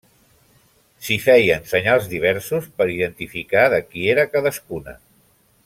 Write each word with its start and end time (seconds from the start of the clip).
S'hi 1.07 1.17
feien 1.25 1.67
senyals 1.73 2.09
diversos 2.13 2.67
per 2.79 2.89
identificar 2.95 3.67
de 3.75 3.83
qui 3.93 4.09
era 4.15 4.29
cadascuna. 4.35 5.01